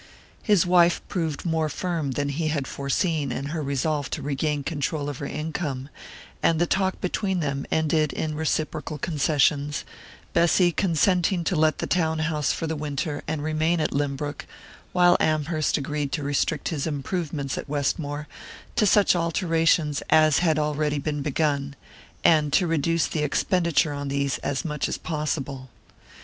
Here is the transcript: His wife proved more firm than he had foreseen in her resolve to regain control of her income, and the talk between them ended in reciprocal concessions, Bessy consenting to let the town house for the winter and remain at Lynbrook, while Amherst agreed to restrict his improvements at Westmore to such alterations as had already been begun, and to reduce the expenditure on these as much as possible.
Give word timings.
His 0.41 0.65
wife 0.65 0.99
proved 1.09 1.45
more 1.45 1.69
firm 1.69 2.13
than 2.13 2.29
he 2.29 2.47
had 2.47 2.65
foreseen 2.65 3.31
in 3.31 3.45
her 3.53 3.61
resolve 3.61 4.09
to 4.09 4.23
regain 4.23 4.63
control 4.63 5.07
of 5.09 5.19
her 5.19 5.27
income, 5.27 5.89
and 6.41 6.57
the 6.57 6.65
talk 6.65 6.99
between 7.01 7.39
them 7.39 7.67
ended 7.69 8.11
in 8.11 8.33
reciprocal 8.33 8.97
concessions, 8.97 9.85
Bessy 10.33 10.71
consenting 10.71 11.43
to 11.43 11.55
let 11.55 11.77
the 11.77 11.85
town 11.85 12.17
house 12.17 12.51
for 12.51 12.65
the 12.65 12.75
winter 12.75 13.21
and 13.27 13.43
remain 13.43 13.79
at 13.79 13.91
Lynbrook, 13.93 14.47
while 14.91 15.17
Amherst 15.19 15.77
agreed 15.77 16.11
to 16.13 16.23
restrict 16.23 16.69
his 16.69 16.87
improvements 16.87 17.55
at 17.55 17.69
Westmore 17.69 18.27
to 18.77 18.87
such 18.87 19.15
alterations 19.15 20.01
as 20.09 20.39
had 20.39 20.57
already 20.57 20.97
been 20.97 21.21
begun, 21.21 21.75
and 22.23 22.51
to 22.53 22.65
reduce 22.65 23.05
the 23.05 23.21
expenditure 23.21 23.93
on 23.93 24.07
these 24.07 24.39
as 24.39 24.65
much 24.65 24.89
as 24.89 24.97
possible. 24.97 25.69